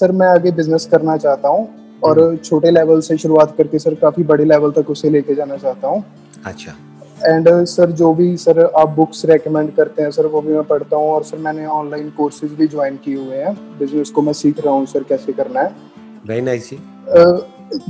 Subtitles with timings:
[0.00, 1.68] Sir मैं आगे business करना चाहता हूँ
[2.04, 5.56] और हम्म। छोटे लेवल से शुरुआत करके सर काफ़ी बड़े लेवल तक उसे लेके जाना
[5.56, 6.04] चाहता हूँ।
[6.46, 6.74] अच्छा।
[7.26, 10.96] एंड सर जो भी सर आप बुक्स रेकमेंड करते हैं सर वो भी मैं पढ़ता
[10.96, 14.64] हूँ और सर मैंने ऑनलाइन कोर्सेज भी ज्वाइन किए हुए हैं बिज़नेस को मैं सीख
[14.64, 15.74] रहा हूँ सर कैसे करना है।
[16.26, 16.78] वेरी नाइस जी।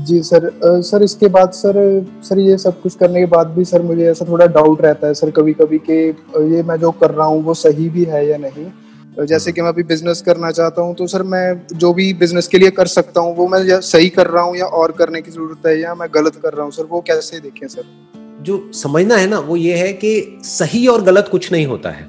[0.00, 0.50] जी सर
[0.82, 1.76] सर इसके बाद सर
[2.24, 5.14] सर ये सब कुछ करने के बाद भी सर मुझे ऐसा थोड़ा डाउट रहता है
[5.14, 5.98] सर कभी कभी कि
[6.54, 8.64] ये मैं जो कर रहा हूँ वो सही भी है या नहीं।
[9.24, 12.58] जैसे कि मैं अभी बिज़नेस करना चाहता हूँ तो सर मैं जो भी बिज़नेस के
[12.58, 15.66] लिए कर सकता हूँ वो मैं सही कर रहा हूँ या और करने की ज़रूरत
[15.66, 17.82] है या मैं गलत कर रहा हूँ सर वो कैसे देखें सर?
[18.42, 22.08] जो समझना है ना वो ये है कि सही और गलत कुछ नहीं होता है।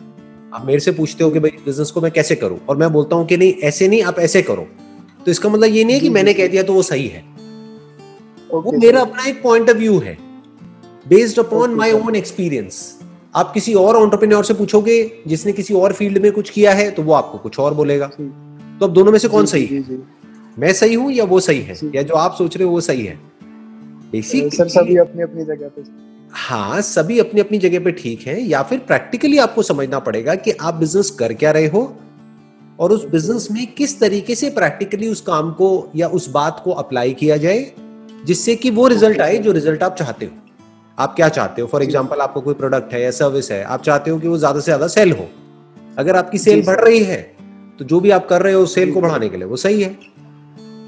[0.53, 2.59] आप मेरे से पूछते हो कि भाई बिज़नेस को मैं कैसे करूँ?
[2.69, 4.67] और मैं बोलता हूँ कि नहीं ऐसे नहीं आप ऐसे करो।
[5.25, 7.23] तो इसका मतलब ये नहीं है कि मैंने कह दिया तो वो सही है।
[8.51, 10.17] वो मेरा अपना एक पॉइंट ऑफ़ व्यू है
[11.07, 12.98] based upon my own experience
[13.35, 17.03] आप किसी और ऑन्टरप्रेन्योर से पूछोगे जिसने किसी और फ़ील्ड में कुछ किया है तो
[17.03, 19.97] वो आपको कुछ और बोलेगा। तो अब दोनों में से कौन सही है?
[20.59, 21.75] मैं सही हूँ या वो सही है?
[21.95, 23.19] या जो आप सोच रहे हो वो सही है?
[24.11, 25.83] बेसिक सर सभी अपनी अपनी जगह पे।
[26.31, 30.51] हाँ सभी अपनी अपनी जगह पे ठीक है या फिर प्रैक्टिकली आपको समझना पड़ेगा कि
[30.51, 31.81] आप बिज़नेस कर क्या रहे हो
[32.79, 36.71] और उस बिज़नेस में किस तरीके से प्रैक्टिकली उस काम को या उस बात को
[36.71, 37.71] अप्लाई किया जाए
[38.25, 40.31] जिससे कि वो रिज़ल्ट आए जो रिज़ल्ट आप चाहते हो।
[40.99, 41.67] आप क्या चाहते हो?
[41.67, 44.59] फॉर एग्ज़ाम्पल आपको कोई प्रोडक्ट है या सर्विस है आप चाहते हो कि वो ज़्यादा
[44.59, 45.27] से ज़्यादा सेल हो।
[45.97, 47.21] अगर आपकी सेल बढ़ रही है
[47.79, 49.97] तो जो भी आप कर रहे हो सेल को बढ़ाने के लिए वो सही है।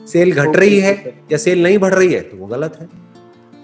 [0.08, 0.94] सेल घट रही है
[1.32, 2.88] या सेल नहीं बढ़ रही है तो वो गलत है।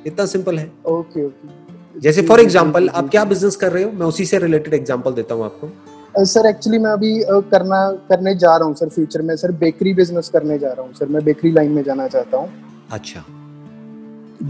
[0.05, 3.91] इतना सिंपल है। ओके ओके जैसे फॉर एग्ज़ाम्पल आप क्या बिज़नेस कर रहे हो?
[3.91, 7.19] मैं उसी से रिलेटेड एग्ज़ाम्पल देता हूँ आपको। सर एक्चुअली मैं अभी
[7.51, 10.93] करना करने जा रहा हूँ सर फ्यूचर में। सर बेकरी बिज़नेस करने जा रहा हूँ
[10.93, 12.49] सर मैं बेकरी लाइन में जाना चाहता हूँ।
[12.91, 13.23] अच्छा।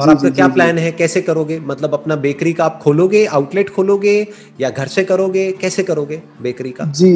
[0.01, 0.91] और आपका क्या प्लान है?
[0.91, 1.59] कैसे करोगे?
[1.59, 4.15] मतलब अपना बेकरी का आप खोलोगे आउटलेट खोलोगे
[4.61, 5.51] या घर से करोगे?
[5.61, 6.85] कैसे करोगे बेकरी का?
[6.91, 7.11] जी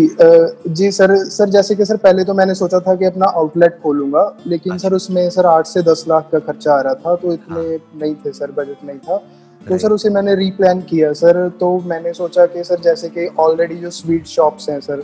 [0.69, 4.25] जी सर सर जैसे कि सर पहले तो मैंने सोचा था कि अपना आउटलेट खोलूँगा
[4.47, 7.33] लेकिन अच्छा। सर उसमें सर आठ से दस लाख का खर्चा आ रहा था तो
[7.33, 9.17] इतने हाँ। नहीं थे सर बजट नहीं था।
[9.61, 13.75] तो सर उसे मैंने रीप्लान किया सर तो मैंने सोचा कि सर जैसे कि ऑलरेडी
[13.75, 15.03] जो स्वीट शॉप्स हैं सर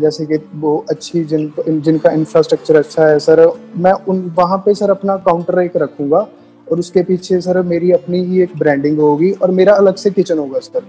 [0.00, 4.90] जैसे कि वो अच्छी जिन जिनका इंफ्रास्ट्रक्चर अच्छा है सर मैं उन वहाँ पे सर
[4.90, 6.26] अपना काउंटर एक रखूँगा
[6.68, 10.38] और उसके पीछे सर मेरी अपनी ही एक ब्रांडिंग होगी और मेरा अलग से किचन
[10.38, 10.86] होगा सर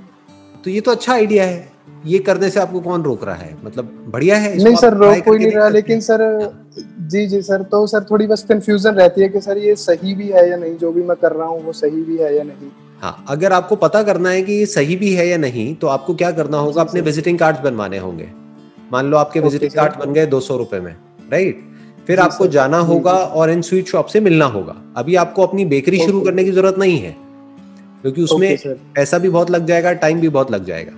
[0.65, 1.67] तो ये तो अच्छा आइडिया है।
[2.05, 3.55] ये करने से आपको कौन रोक रहा है?
[3.65, 6.21] मतलब बढ़िया है नहीं सर रोक कोई नहीं रहा लेकिन सर
[7.11, 10.27] जी जी सर तो सर थोड़ी बस कंफ्यूजन रहती है कि सर ये सही भी
[10.27, 12.69] है या नहीं जो भी मैं कर रहा हूँ वो सही भी है या नहीं।
[13.01, 16.15] हाँ अगर आपको पता करना है कि ये सही भी है या नहीं तो आपको
[16.15, 16.81] क्या करना होगा?
[16.81, 18.29] अपने विजिटिंग कार्ड बनवाने होंगे।
[18.91, 20.95] मान लो आपके विजिटिंग कार्ड बन गए दो सौ रुपए में
[21.31, 21.63] राइट
[22.07, 25.99] फिर आपको जाना होगा और इन स्वीट शॉप से मिलना होगा। अभी आपको अपनी बेकरी
[25.99, 27.15] शुरू करने की ज़रूरत नहीं है
[28.01, 28.57] क्योंकि उसमें
[28.95, 30.91] पैसा भी बहुत लग जाएगा टाइम भी बहुत लग जाएगा।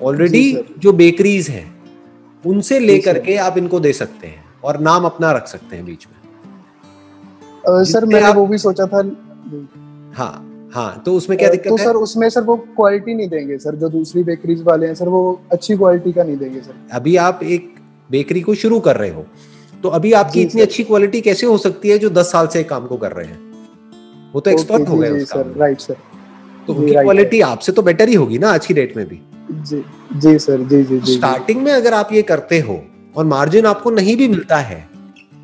[0.00, 0.42] ऑलरेडी
[0.78, 1.66] जो बेकरीज हैं
[2.44, 6.06] उनसे लेकर के आप इनको दे सकते हैं और नाम अपना रख सकते हैं बीच
[6.06, 6.18] में।
[7.84, 9.02] सर मैंने वो भी सोचा था।
[10.14, 11.84] हाँ हाँ तो उसमें क्या दिक्कत तो है?
[11.84, 15.40] सर उसमें सर वो क्वालिटी नहीं देंगे सर जो दूसरी बेकरीज वाले हैं सर वो
[15.52, 17.74] अच्छी क्वालिटी का नहीं देंगे सर। अभी आप एक
[18.10, 19.26] बेकरी को शुरू कर रहे हो
[19.82, 22.86] तो अभी आपकी इतनी अच्छी क्वालिटी कैसे हो सकती है जो दस साल से काम
[22.86, 23.38] को कर रहे हैं?
[24.34, 25.96] वो तो एक्सपर्ट हो गए सर राइट सर।
[26.66, 29.20] तो उनकी क्वालिटी आपसे तो बेटर ही होगी ना आज की डेट में भी?
[29.52, 29.82] जी
[30.16, 32.82] जी सर जी जी जी स्टार्टिंग में अगर आप ये करते हो
[33.16, 34.88] और मार्जिन आपको नहीं भी मिलता है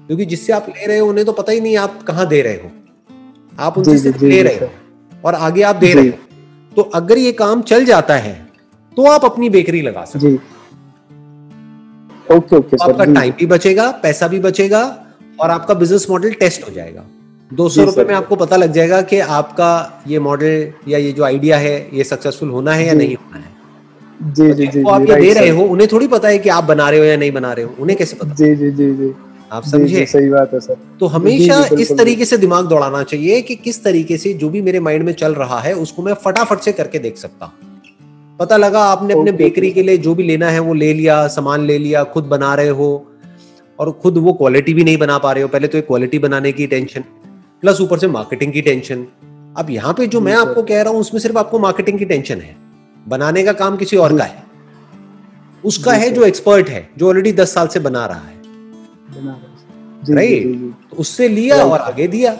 [0.07, 2.55] क्योंकि जिससे आप ले रहे हो उन्हें तो पता ही नहीं आप कहाँ दे रहे
[2.55, 2.71] हो।
[3.59, 4.69] आप उनसे सिर्फ़ ले रहे हो
[5.25, 6.15] और आगे आप दे रहे हो।
[6.77, 8.35] तो अगर ये काम चल जाता है
[8.97, 10.39] तो आप अपनी बेकरी लगा सकते
[12.31, 14.83] ओके ओके आपका टाइम भी बचेगा पैसा भी बचेगा
[15.41, 17.05] और आपका बिज़नेस मॉडल टेस्ट हो जाएगा।
[17.51, 19.69] दो सौ रुपए में आपको पता लग जाएगा कि आपका
[20.09, 23.55] ये मॉडल या ये जो आइडिया है ये सक्सेसफुल होना है या नहीं होना है।
[24.33, 26.89] जी जी जी आप ये दे रहे हो उन्हें थोड़ी पता है कि आप बना
[26.91, 28.35] रहे हो या नहीं बना रहे हो उन्हें कैसे पता?
[28.35, 29.13] जी जी जी जी।
[29.53, 30.05] आप समझे?
[30.07, 34.17] सही बात है सर तो हमेशा इस तरीके से दिमाग दौड़ाना चाहिए कि किस तरीके
[34.17, 37.17] से जो भी मेरे माइंड में चल रहा है उसको मैं फटाफट से करके देख
[37.19, 37.76] सकता हूँ।
[38.39, 41.67] पता लगा आपने अपने बेकरी के लिए जो भी लेना है वो ले लिया सामान
[41.67, 42.89] ले लिया खुद बना रहे हो
[43.79, 46.53] और खुद वो क्वालिटी भी नहीं बना पा रहे हो। पहले तो एक क्वालिटी बनाने
[46.53, 47.05] की टेंशन
[47.63, 49.07] प्लस ऊपर से मार्केटिंग की टेंशन
[49.57, 52.41] अब यहाँ पे जो मैं आपको कह रहा हूँ उसमें सिर्फ़ आपको मार्केटिंग की टेंशन
[52.41, 52.57] है।
[53.07, 54.45] बनाने का काम किसी और का है।
[55.65, 58.35] उसका है जो एक्सपर्ट है जो ऑलरेडी दस साल से बना रहा है।
[60.11, 62.37] राइट तो उससे लिया और आगे दिया।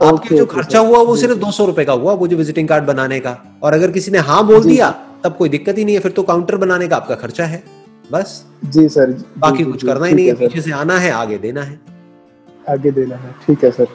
[0.00, 2.84] आपके जो खर्चा हुआ वो सिर्फ़ दो सौ रुपए का हुआ वो जो विजिटिंग कार्ड
[2.84, 4.90] बनाने का। और अगर किसी ने हाँ बोल दिया
[5.24, 7.62] तब कोई दिक्कत ही नहीं है फिर तो काउंटर बनाने का आपका खर्चा है।
[8.12, 11.62] बस। जी सर बाकी कुछ करना ही नहीं है पीछे से आना है आगे देना
[11.62, 11.80] है।
[12.68, 13.86] आगे देना है। ठीक है सर.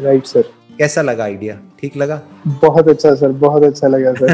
[0.00, 2.20] राइट सर कैसा लगा आइडिया ठीक लगा?
[2.62, 3.32] बहुत अच्छा सर.
[3.32, 4.30] बहुत अच्छा लगा सर.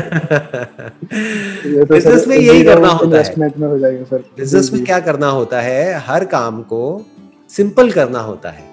[1.66, 4.24] ये तो बिज़नेस में यही करना होता है। में हो जाएगा सर.
[4.38, 5.98] बिज़नेस में क्या करना होता है?
[6.06, 7.06] हर काम को
[7.48, 8.68] सिंपल करना होता है।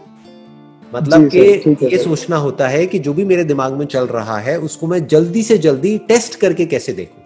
[0.96, 4.58] मतलब कि ये सोचना होता है कि जो भी मेरे दिमाग में चल रहा है
[4.62, 7.24] उसको मैं जल्दी से जल्दी टेस्ट करके कैसे देखूँ?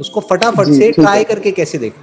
[0.00, 2.02] उसको फटाफट से ट्राई करके कैसे देखूँ?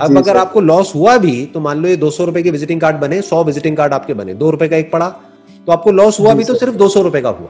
[0.00, 2.80] अब अगर आपको लॉस हुआ भी तो मान लो ये दो सौ रुपए के विजिटिंग
[2.80, 5.08] कार्ड बने सौ विजिटिंग कार्ड आपके बने दो रुपए का एक पड़ा
[5.66, 7.48] तो आपको लॉस हुआ भी तो सिर्फ़ दो सौ रुपए का हुआ।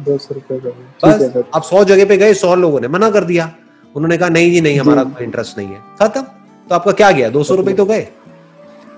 [0.00, 0.70] दो सौ रुपए का
[1.04, 3.50] बस आप सौ जगह पे गए सौ लोगों ने मना कर दिया।
[3.94, 7.28] उन्होंने कहा नहीं जी नहीं हमारा कोई इंटरेस्ट नहीं है। खत्म। तो आपका क्या गया?
[7.30, 8.06] दो सौ रुपए तो गए।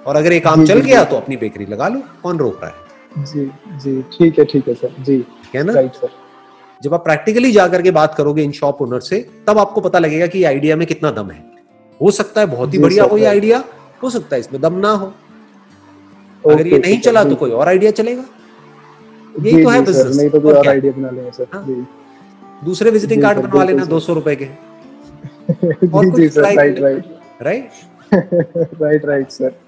[0.07, 3.25] और अगर ये काम चल गया तो अपनी बेकरी लगा लो कौन रोक रहा है?
[3.25, 3.51] जी
[3.83, 5.25] जी ठीक है ठीक है सर। जी
[5.55, 5.73] है ना?
[5.73, 6.09] राइट सर
[6.81, 10.27] जब आप प्रैक्टिकली जाकर के बात करोगे इन शॉप ओनर से तब आपको पता लगेगा
[10.27, 11.43] कि आइडिया में कितना दम है।
[12.01, 13.63] हो सकता है बहुत ही बढ़िया हो ये आइडिया
[14.03, 15.13] हो सकता है इसमें दम ना हो।
[16.45, 18.25] अगर ये नहीं चला तो कोई और आइडिया चलेगा।
[19.35, 21.65] यही तो है बिज़नेस नहीं तो कोई और आइडिया बना लेंगे सर। हाँ।
[22.65, 24.49] दूसरे विजिटिंग कार्ड बनवा लेना दो सौ रुपए के।
[25.51, 27.05] Right right
[27.43, 27.71] right
[28.83, 29.55] right right sir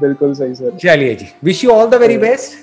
[0.00, 2.58] बिल्कुल सही सर। चलिए जी wish you all the very best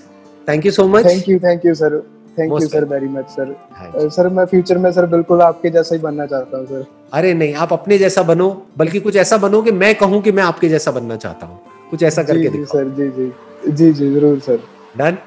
[0.47, 1.97] thank you so much thank you thank you sir
[2.39, 6.01] thank you sir very much sir sir मैं फ्यूचर में सर बिल्कुल आपके जैसा ही
[6.01, 9.71] बनना चाहता हूँ सर अरे नहीं आप अपने जैसा बनो बल्कि कुछ ऐसा बनो कि
[9.81, 11.59] मैं कहूँ कि मैं आपके जैसा बनना चाहता हूँ।
[11.89, 13.31] कुछ ऐसा करके जी सर जी जी।
[13.71, 14.59] जी जी ज़रूर सर
[14.97, 15.17] डन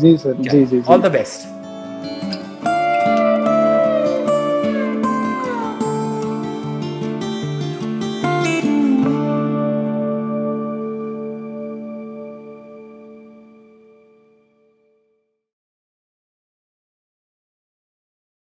[0.00, 1.48] जी सर जी जी ऑल द बेस्ट